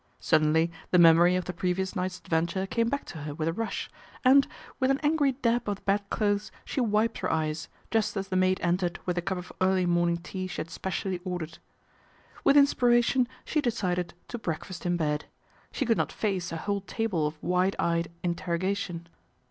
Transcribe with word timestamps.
Suddenly 0.19 0.71
the 0.89 0.97
memory 0.97 1.35
of 1.35 1.45
the 1.45 1.53
previous 1.53 1.95
night's 1.95 2.17
adventure 2.17 2.65
came 2.65 2.89
back 2.89 3.05
to 3.05 3.19
her 3.19 3.35
with 3.35 3.47
a 3.47 3.53
rush 3.53 3.87
and, 4.25 4.47
with 4.79 4.89
an 4.89 4.99
angry 5.03 5.33
dab 5.33 5.69
of 5.69 5.75
the 5.75 5.81
bedclothes, 5.83 6.51
she 6.65 6.81
wiped 6.81 7.19
her 7.19 7.31
eyes, 7.31 7.67
just 7.91 8.17
as 8.17 8.29
the 8.29 8.35
maid 8.35 8.59
entered 8.63 8.97
with 9.05 9.15
the 9.15 9.21
cup 9.21 9.37
of 9.37 9.53
early 9.61 9.85
morning 9.85 10.17
tea 10.17 10.47
she 10.47 10.57
had 10.59 10.71
specially 10.71 11.19
ordered. 11.23 11.59
With 12.43 12.57
inspiration 12.57 13.27
she 13.45 13.61
decided 13.61 14.15
to 14.29 14.39
breakfast 14.39 14.87
in 14.87 14.97
bed. 14.97 15.25
She 15.71 15.85
could 15.85 15.97
not 15.99 16.11
face 16.11 16.51
a 16.51 16.57
whole 16.57 16.81
table 16.81 17.27
of 17.27 17.37
wide 17.43 17.75
eyed 17.77 18.09
interrogation. 18.23 19.05